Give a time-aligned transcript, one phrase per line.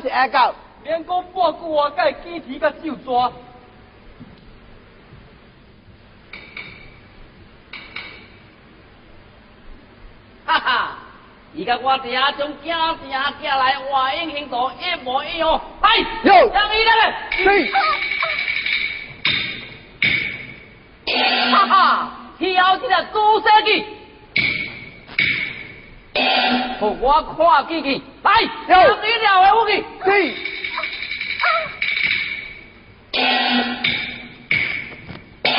[0.00, 0.54] 是爱狗。
[0.82, 3.30] 连讲半句话，该几提个手抓。
[10.46, 10.96] 哈哈，
[11.52, 17.30] 伊甲我爹将囝生囝来外应行动一模一样，来，让伊来。
[17.30, 17.72] 是。
[21.50, 23.52] 哈哈，挑这个猪生
[26.80, 29.70] 计，我看见去，来，有你了的武器。
[30.04, 30.08] 是。
[35.42, 35.54] 人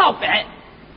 [0.00, 0.46] 扫白，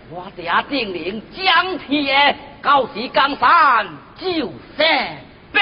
[0.09, 4.87] 我爹定令将天爷告示江山就三
[5.51, 5.61] 别。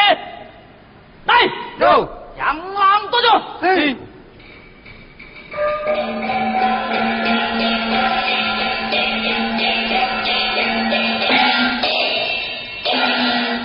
[1.26, 1.36] 来，
[1.80, 2.08] 走，
[2.38, 3.28] 将狼多久？
[3.62, 3.96] 是。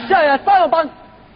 [0.09, 0.88] 这也三了班，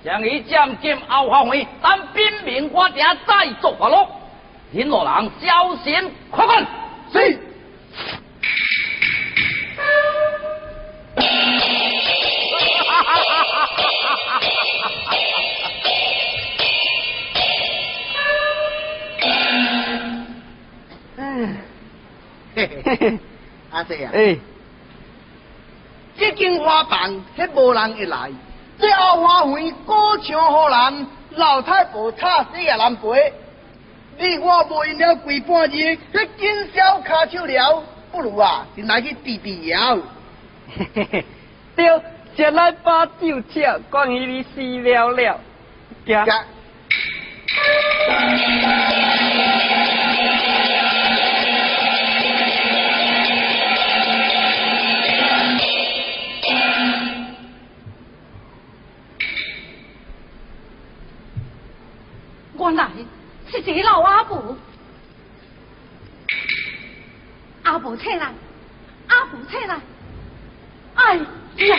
[0.03, 4.09] 将伊将进后花会，等兵明我爹再做发落。
[4.73, 6.67] 林罗郎，小心，快滚！
[23.81, 24.37] 阿姐啊，哎，
[26.19, 28.31] 这间花房，迄无人会来，
[28.79, 33.33] 最后花园歌唱好人，老太婆插死也难陪。
[34.19, 37.83] 你我无用了几半日，去今宵卡手了，
[38.13, 39.97] 不如啊，就来去治治疗。
[40.77, 41.25] 嘿嘿嘿，
[41.75, 42.03] 对，
[42.37, 45.41] 先来把酒吃，关于你死了了，
[46.05, 46.27] 行。
[62.71, 62.89] 我来。
[63.51, 64.57] 是这老阿婆，
[67.65, 68.33] 阿婆起来，
[69.09, 69.81] 阿婆起来，
[70.95, 71.77] 哎呀！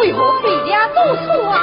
[0.00, 0.94] 为何回家走
[1.26, 1.58] 错啊？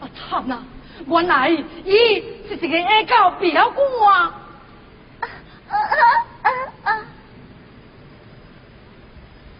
[0.00, 0.62] 啊惨啊！
[1.04, 4.40] 原来伊是一个爱狗表哥啊！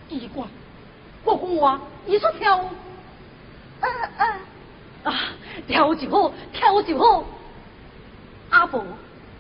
[0.08, 0.44] 奇怪，
[1.24, 2.68] 我讲话伊说跳舞，
[5.02, 5.12] 啊
[5.66, 7.24] 跳舞就好，跳舞就好。
[8.50, 8.84] 阿婆，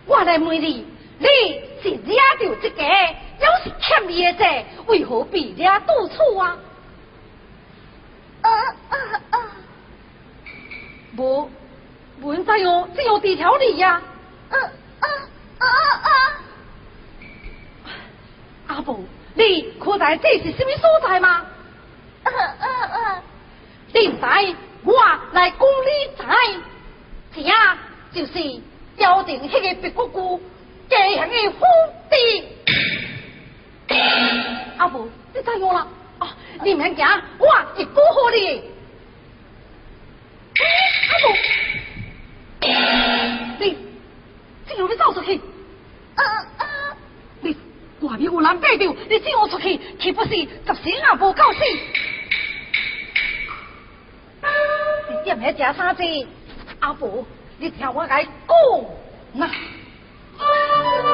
[0.06, 0.84] 我来问你。
[1.24, 6.58] 你是惹到这个，又是欠伊的债，为何被惹到处啊？
[8.42, 8.50] 啊
[8.90, 8.96] 啊
[9.30, 9.38] 啊！
[11.16, 11.48] 无，
[12.20, 14.02] 唔知哦，只有几条理呀？
[14.50, 14.56] 啊
[15.00, 15.08] 啊
[15.58, 15.66] 啊
[16.02, 16.42] 啊啊！
[18.66, 19.00] 阿婆，
[19.32, 21.46] 你可知这是什么所在吗？
[22.24, 23.22] 啊啊啊！
[23.94, 24.92] 你知，我
[25.32, 27.78] 来讲你猜，呀，
[28.12, 28.32] 就是
[28.96, 30.42] 雕亭迄个白骨姑。
[30.88, 31.64] 这样的福
[32.10, 32.14] 地。
[34.78, 35.86] 阿婆，你怎样了？
[36.20, 36.28] 哦，
[36.64, 37.06] 你免惊，
[37.38, 38.62] 我一句好你。
[41.10, 41.24] 阿婆，
[43.60, 43.76] 你，
[44.66, 45.40] 怎样要走出去？
[46.16, 46.24] 呃
[46.58, 46.66] 呃，
[47.40, 47.56] 你
[48.00, 49.78] 外面有人背着，你怎样出去？
[49.98, 51.58] 岂不是十死阿婆告死？
[55.10, 56.02] 你点来吃三只？
[56.80, 57.24] 阿婆，
[57.58, 58.30] 你听我来讲
[59.32, 59.50] 呐。
[60.84, 61.13] Thank you.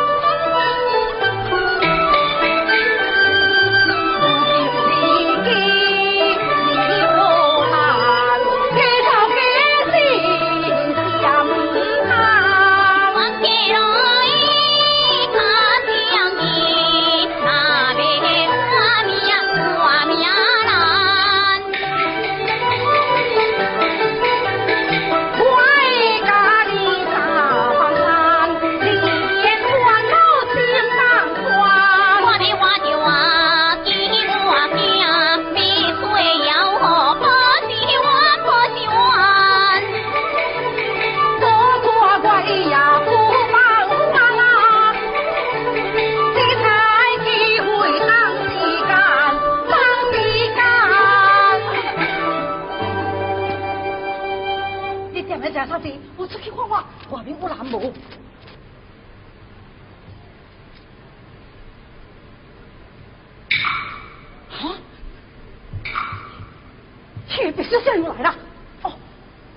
[67.44, 68.34] 你别是仙女来了。
[68.82, 68.92] 哦，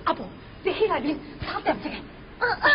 [0.04, 0.26] 阿婆，
[0.62, 1.96] 你起来，你擦点这个。
[2.46, 2.68] 啊啊。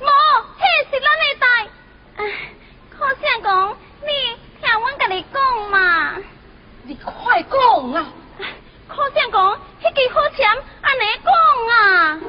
[0.00, 0.06] 无，
[0.58, 1.46] 迄是咱的代。
[2.16, 2.20] 唉，
[2.98, 4.08] 好像讲，你
[4.60, 6.16] 听阮甲你讲嘛。
[6.84, 8.06] 你快讲啊！
[8.88, 10.48] 好像讲，迄句好钱
[10.82, 11.32] 安尼讲
[11.70, 12.20] 啊。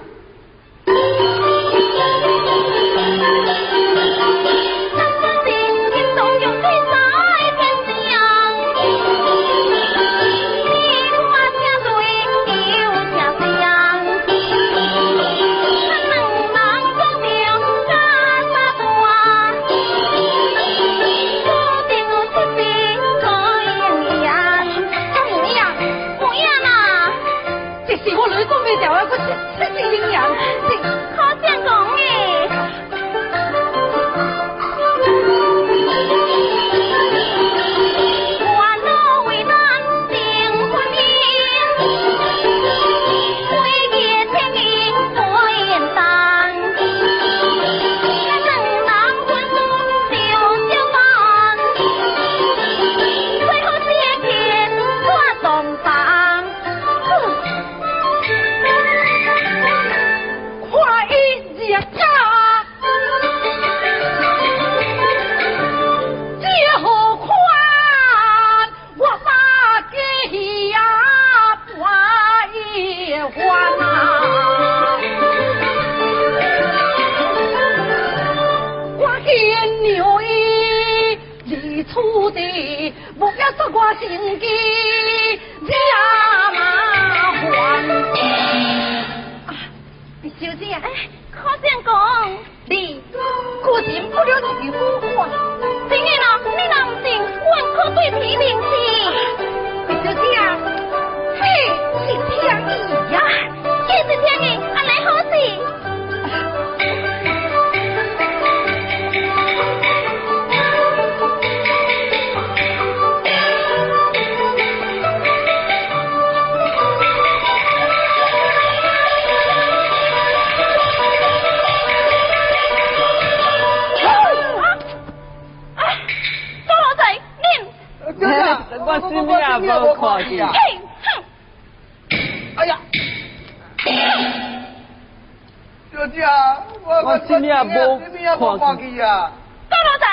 [138.44, 139.32] 我看去啊！
[139.70, 140.06] 高老仔，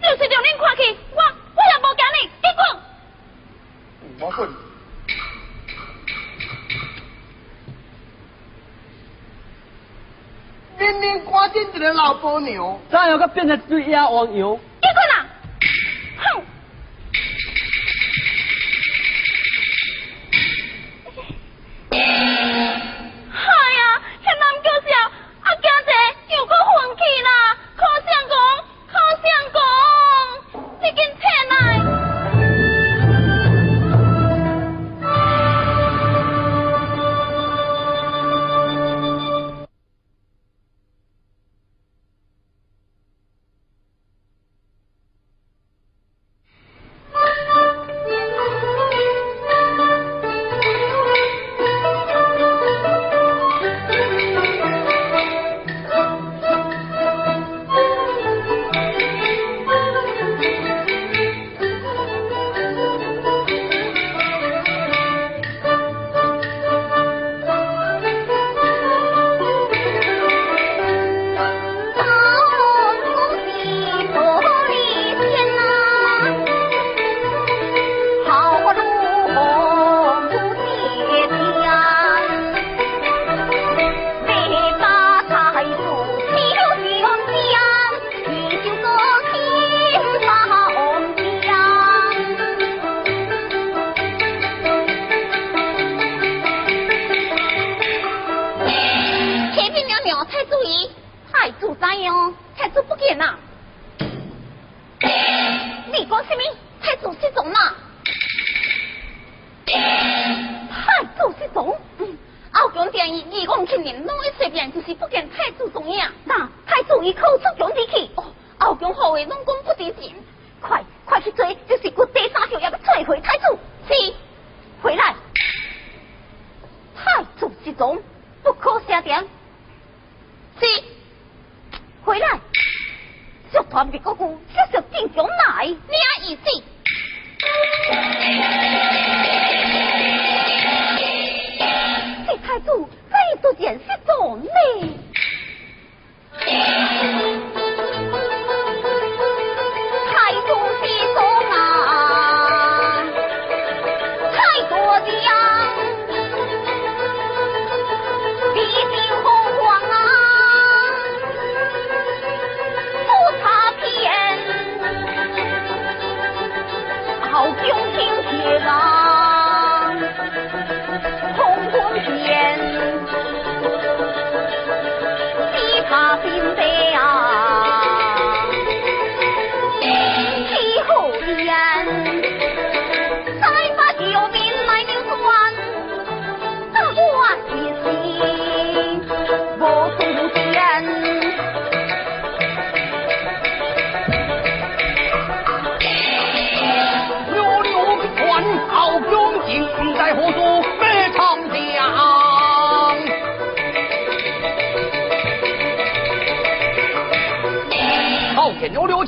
[0.00, 1.20] 就是让恁看去，我
[1.54, 2.60] 我也无惊你，你滚！
[4.20, 4.48] 我滚！
[10.78, 14.58] 明明挂进一个老母牛，怎有个变成对鸭黄牛。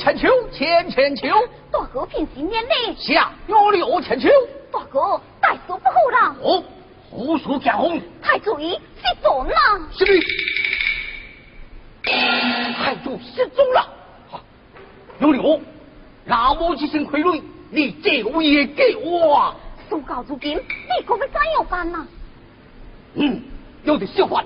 [0.06, 1.26] 千秋，千千秋。
[1.68, 4.28] 大哥平时念力，下有六千秋。
[4.70, 6.36] 大哥，大说不厚道。
[6.40, 6.62] 哦，
[7.10, 8.00] 胡说天红。
[8.22, 9.56] 太祖意失踪了。
[9.90, 10.12] 是的。
[12.76, 13.88] 太祖失踪了。
[14.30, 14.40] 好，
[15.18, 15.60] 有六，
[16.24, 19.52] 那我几身傀儡，你借我也给我。
[19.88, 22.06] 送告如今，你可会怎样办呢？
[23.14, 23.42] 嗯，
[23.82, 24.45] 有的是办。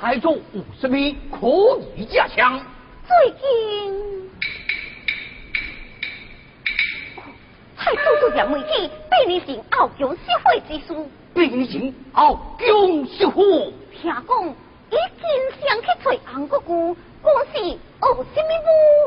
[0.00, 2.58] 台中五十兵可以加强。
[3.06, 4.30] 最近，
[7.76, 13.44] 太祖就让媒体被你行傲勇协会之书，被你行傲勇协会。
[13.92, 14.48] 听讲，
[14.88, 18.50] 已经常去找红姑姑，讲是有什么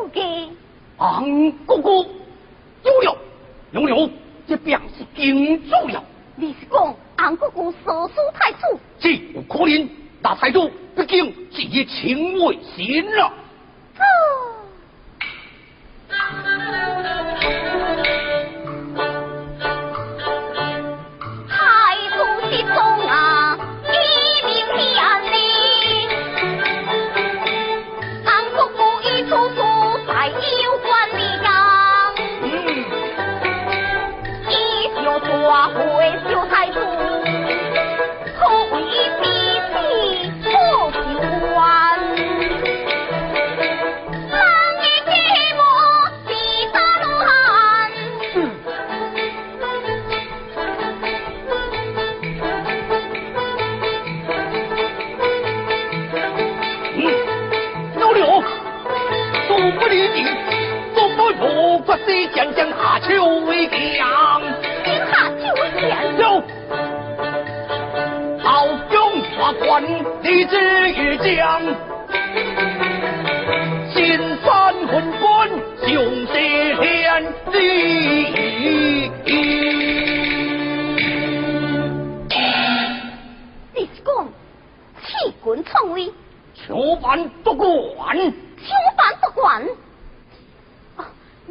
[0.04, 0.52] 武艺？
[0.98, 2.06] 红姑姑，
[2.84, 3.18] 有了，
[3.72, 4.12] 有了，
[4.48, 6.04] 这便是顶住了。
[6.36, 8.80] 你是讲红姑姑手术太粗？
[9.00, 9.90] 这有可能，
[10.22, 10.70] 打太祖。
[10.96, 13.34] 毕竟，这是情为先啊。
[61.80, 64.42] 国西将将下秋为将。
[64.86, 65.92] 下秋为将。
[66.18, 66.24] 走，
[68.42, 68.48] 好
[69.68, 69.80] 华，
[70.22, 70.56] 立志
[71.18, 71.62] 将。
[73.94, 75.50] 金山魂冠，
[75.88, 75.92] 雄
[76.28, 76.34] 狮
[76.82, 77.56] 天地。
[83.76, 84.10] 你是讲
[85.04, 85.08] 弃
[85.44, 86.12] 军创威，
[86.54, 89.64] 求办不管，求办不管。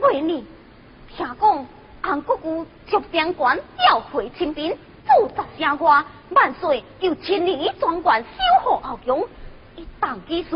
[0.03, 0.43] 为年，
[1.09, 1.67] 听讲
[2.03, 8.29] 韩国姑竹长官调回清兵，驻扎城外，万岁又千里专管守
[8.65, 9.25] 护后宫，
[9.77, 10.51] 一党之事，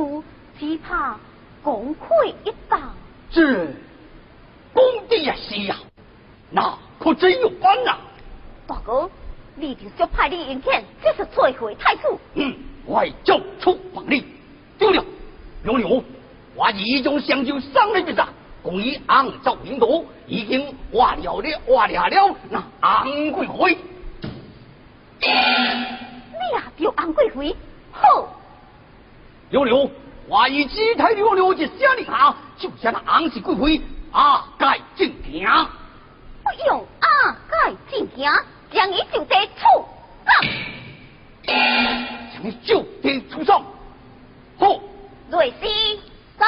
[0.59, 1.17] 只怕
[1.63, 2.93] 功亏一党。
[3.31, 3.67] 这
[4.73, 5.87] 功的也是呀、啊，
[6.51, 7.99] 那可真有关呐、啊！
[8.67, 9.09] 大哥，
[9.55, 12.03] 你就就派你引荐，这是摧毁太子。
[12.35, 12.53] 嗯，
[12.85, 14.25] 我交出王令。
[14.77, 15.05] 丢了，
[15.65, 16.05] 有了，
[16.57, 18.29] 我意一种相救，上来便上。
[18.67, 23.79] 贵昂赵明都已经化了的化了了那昂贵妃。
[25.21, 27.57] 你呀叫昂贵妃，
[27.93, 28.29] 好。
[29.51, 29.89] 刘刘，
[30.27, 35.49] 我以几台刘刘的下令啊，就像那昂氏贵灰，阿盖进行。
[36.43, 38.31] 不用阿盖进行，
[38.73, 39.85] 将你就得出
[40.25, 40.35] 葬。
[42.35, 43.63] 将你就得出葬，
[44.59, 44.81] 好。
[45.31, 46.01] 瑞西，
[46.39, 46.47] 再。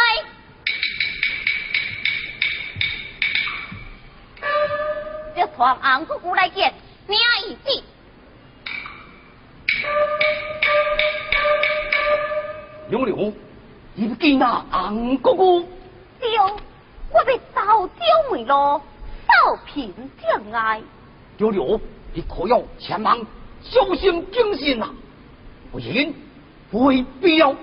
[5.38, 6.74] 就闯红姑姑来见，
[7.06, 7.84] 娘一弟。
[12.90, 13.32] 杨丽，
[13.94, 15.60] 你不见那红姑姑？
[16.18, 18.82] 对，我被刀刁门了，
[19.28, 20.82] 受平障碍。
[21.36, 21.80] 杨丽，
[22.14, 23.24] 你可要前忙，
[23.62, 24.88] 小心谨慎呐，
[25.70, 26.12] 不然
[26.72, 27.54] 会必要。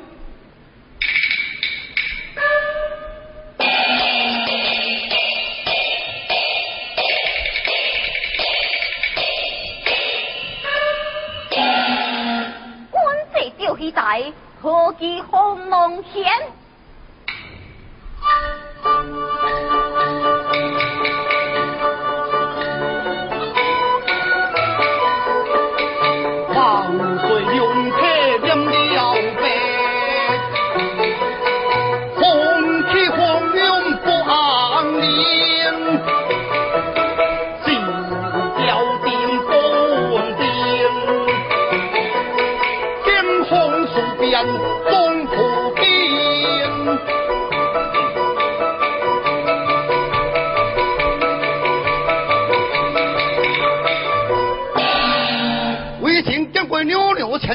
[14.15, 16.25] 科，何其鸿蒙险！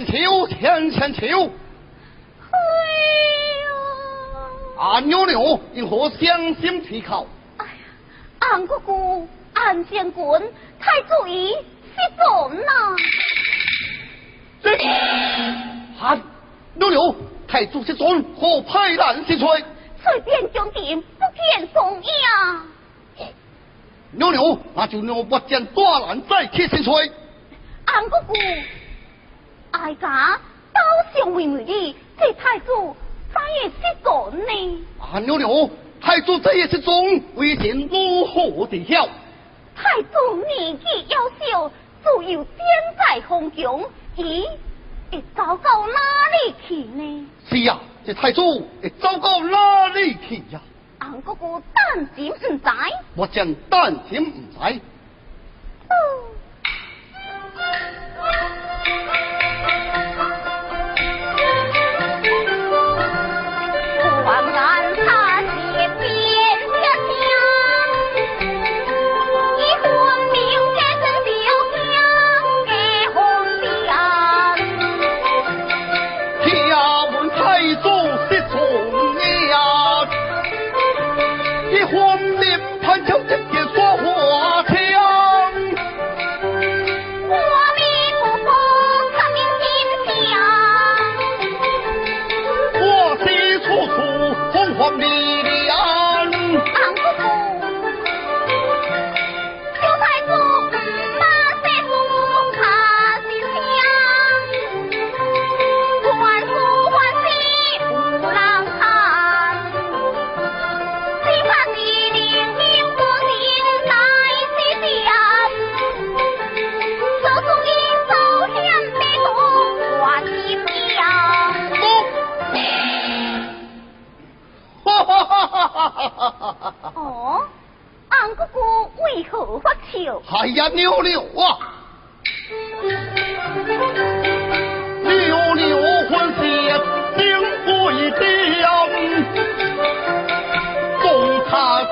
[0.01, 1.51] 扭扭千秋千千秋。
[2.51, 2.57] 哎
[3.65, 4.81] 呦！
[4.81, 7.27] 啊，扭扭因何相心提考？
[7.59, 7.73] 哎呀，
[8.39, 10.23] 俺姑姑，俺将军，
[10.79, 12.97] 太祖爷失踪了。
[14.63, 14.75] 这，
[16.01, 16.19] 啊，
[16.75, 17.15] 扭扭，
[17.47, 19.65] 太祖失踪，何派人去催？
[20.03, 22.11] 随便将点，不见踪影。
[24.13, 27.13] 扭扭，那就让我将大人再去先催。
[27.85, 28.35] 俺姑姑，
[29.73, 30.39] 哀家
[30.73, 30.81] 刀
[31.15, 32.97] 上为媒的，这太祖
[33.33, 34.87] 怎也失踪呢？
[34.99, 39.09] 啊，娘娘，太祖这也失踪，危险如何地晓？
[39.77, 41.69] 太祖年纪幼小，
[42.03, 42.57] 自幼天
[42.99, 43.85] 在红宫，
[44.17, 44.47] 咦，
[45.11, 45.99] 会走到哪
[46.45, 47.27] 里去呢？
[47.49, 50.61] 是呀，这太祖会走到哪里去呀？
[50.99, 52.71] 安姑姑担心唔知，
[53.15, 54.59] 我将担心唔知。
[54.61, 54.81] 哎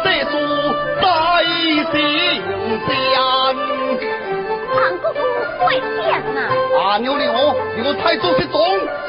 [0.04, 0.32] 这主
[1.00, 1.06] 在
[1.92, 1.94] 心
[2.86, 2.88] 间。
[4.74, 5.20] 唐姑姑
[5.64, 6.38] 会见呐！
[6.78, 7.24] 啊，牛牛，
[7.76, 8.56] 牛太祖失踪，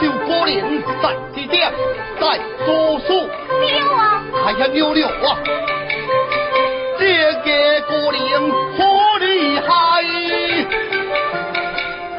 [0.02, 0.63] 就可怜
[1.02, 1.04] 在
[1.36, 1.71] 几点，
[2.19, 3.08] 在说书。
[3.60, 4.23] 牛啊！
[4.45, 5.38] 哎呀，牛牛啊！
[6.97, 8.19] 这个姑娘
[8.78, 8.80] 好
[9.19, 9.69] 厉害，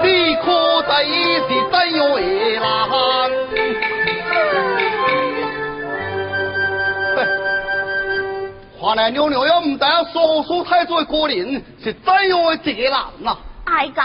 [0.03, 2.21] 你可在是怎样的
[8.81, 13.37] 看来牛牛要唔知说书太祖的姑娘是怎样的一个人呐？
[13.67, 14.03] 哀家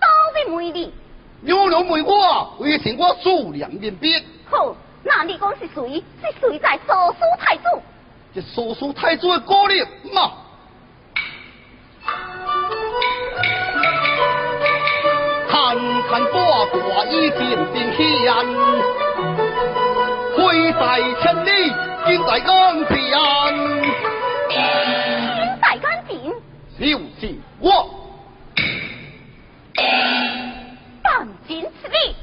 [0.00, 0.92] 到底问你，
[1.40, 4.20] 牛牛问我，为请我数量面别。
[4.50, 6.02] 好，那你讲是谁？
[6.20, 7.80] 是谁在说书太祖？
[8.34, 10.32] 这叔叔太祖的高人嘛，
[15.48, 15.76] 看
[16.10, 16.40] 看大
[16.72, 18.34] 大已经变现，
[20.36, 21.72] 挥在千里，
[22.08, 22.46] 近在眼
[22.88, 22.96] 前。
[24.48, 24.56] 近
[25.60, 26.10] 在眼前，
[26.80, 27.68] 就是我。
[31.02, 32.16] 半斤吃力。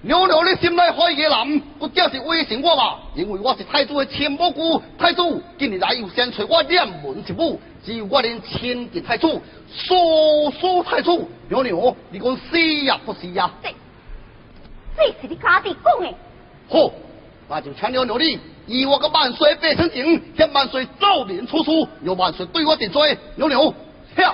[0.00, 2.96] 牛牛的心内怀疑的人，不就是威胁我嘛？
[3.14, 11.28] 因为我是太祖的亲母姑，太祖今日来又先催我两门一母，只有我能亲近太祖，说说太祖。
[11.50, 13.50] 牛牛，你讲是呀不是呀？
[13.62, 13.74] 这，
[14.96, 16.14] 这是你家己讲的。
[16.70, 16.90] 好，
[17.46, 18.40] 那就请牛牛你
[18.70, 23.18] 以我个万岁百姓情，向万岁奏明出书，由万岁对我顶罪。
[23.34, 23.74] 牛牛，
[24.14, 24.32] 跳。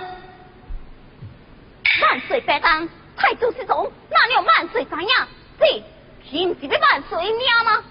[2.03, 5.09] 万岁百当，太祖失踪，哪有万岁知影？
[5.59, 5.83] 这
[6.29, 7.83] 岂不是要万岁命吗？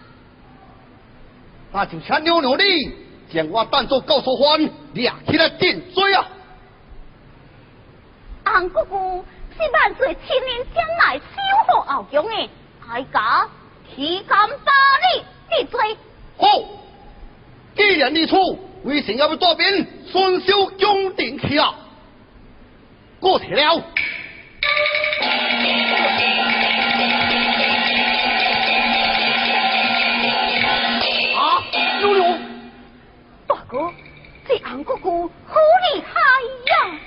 [1.71, 2.95] 那就请牛牛你
[3.33, 6.27] 将我当作告诉官，抓起来定罪啊！
[8.43, 9.25] 俺姑姑
[9.57, 11.23] 是万岁亲临将来守
[11.73, 12.49] 护后宫的，
[12.87, 13.49] 哀家
[13.95, 14.71] 岂敢把
[15.15, 15.97] 你定罪？
[16.37, 16.47] 好，
[17.75, 21.73] 既然你出，为什要要带兵顺修宫殿去啊？
[23.19, 23.75] 过去了。
[31.35, 31.63] 啊，
[32.01, 32.37] 露露，
[33.47, 33.91] 大哥
[34.47, 35.55] 这安姑姑好
[35.93, 36.19] 厉害
[36.67, 36.99] 呀！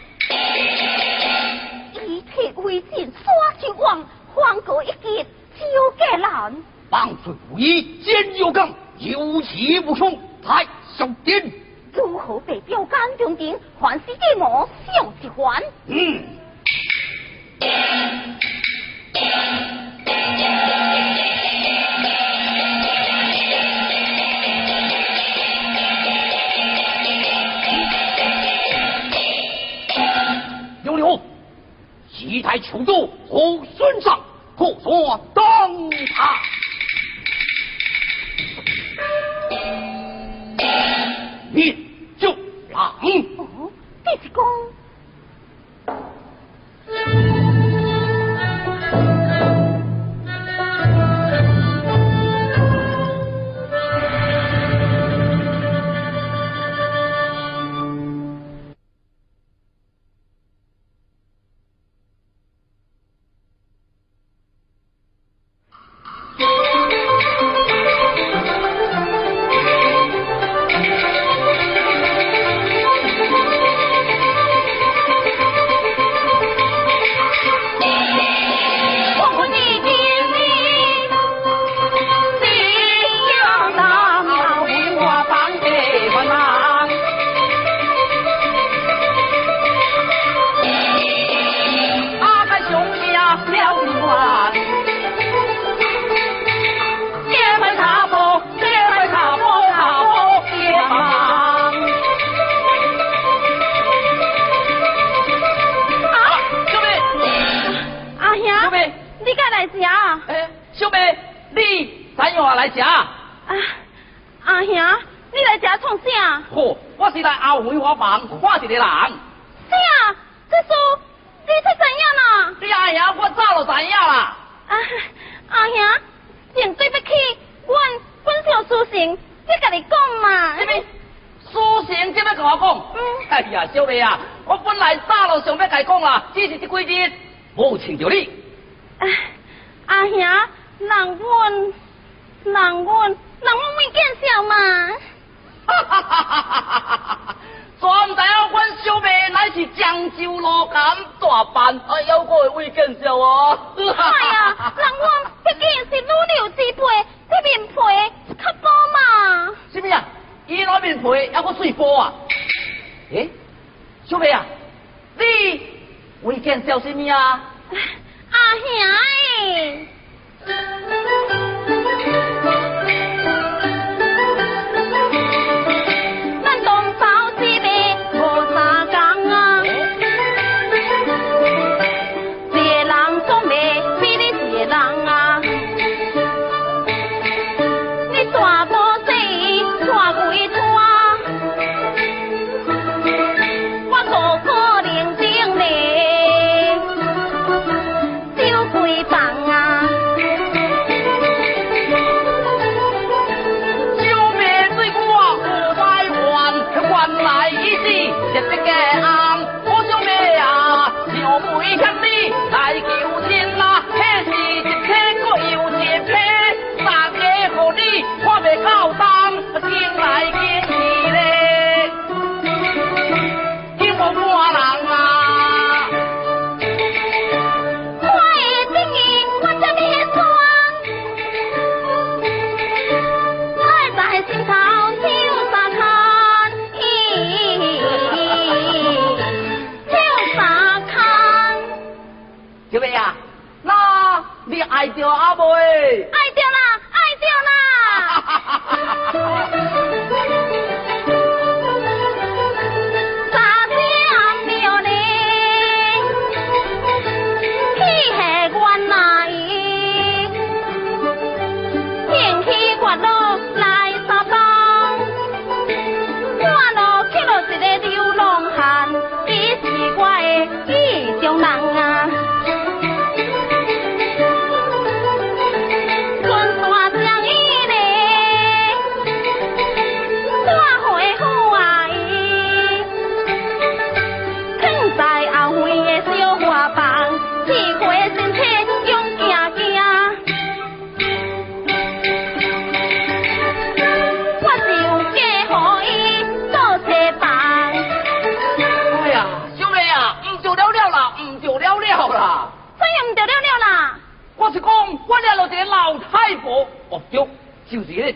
[2.06, 6.56] 一切为尽，耍起王，皇哥一剑就给老然。
[6.90, 11.50] 棒槌无依，剑有刚，有气无双，太上殿。
[11.92, 15.62] 如何被标杆中点，还是给我小一环？
[15.86, 16.22] 嗯。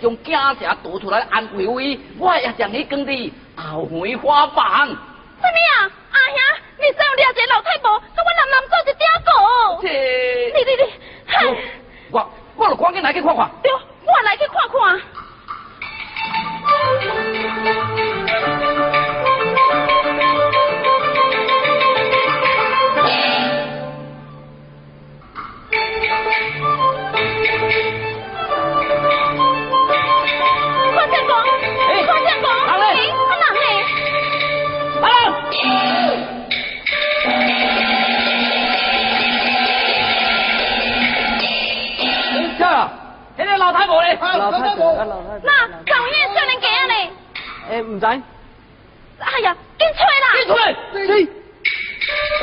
[0.02, 4.88] 将惊蛇夺出来安慰慰，我也将你讲的后悔花房。
[44.38, 44.94] 老太婆，
[45.42, 47.10] 那赵燕少年家嘞？
[47.70, 48.06] 诶，唔使。
[48.06, 50.26] 哎呀，紧吹啦！
[50.36, 51.26] 紧吹，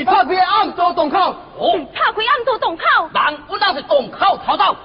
[0.00, 4.76] 是被拍开暗道洞口，哦，拍开暗道洞口，人我那是洞口逃走，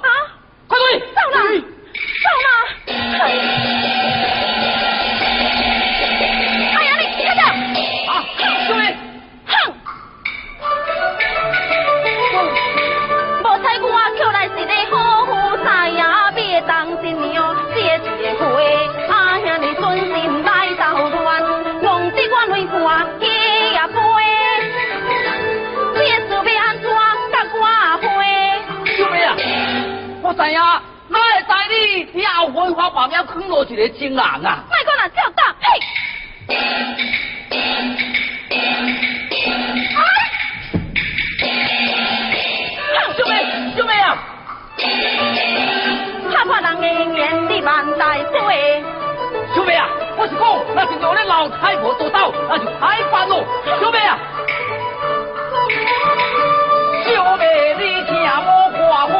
[30.45, 30.59] 知影，
[31.07, 31.75] 哪会知你
[32.13, 34.63] 你后悔花把苗坑落一个情人啊？
[34.69, 35.65] 卖讲人叫大嘿！
[43.17, 43.33] 兄妹，
[43.75, 44.17] 小妹啊！
[46.31, 48.83] 怕怕人的眼你万代水。
[49.55, 53.43] 兄妹啊，我是讲，那是让你老太婆做到，那就太烦了。
[53.79, 54.19] 兄妹啊！
[57.03, 57.45] 兄妹，
[57.79, 58.15] 你听
[58.45, 59.13] 我花花，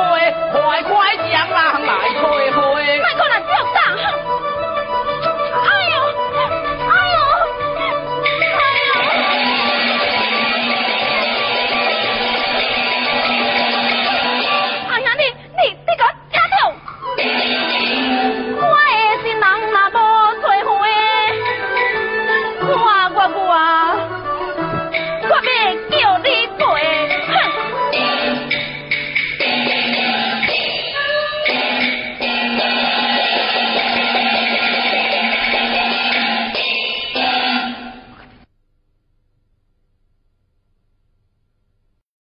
[0.51, 1.91] 快快将人来
[2.22, 3.01] 退回。